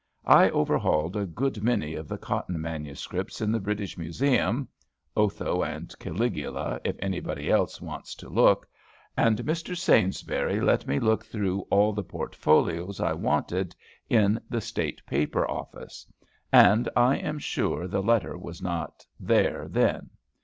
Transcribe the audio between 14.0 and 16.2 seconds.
in the State Paper Office,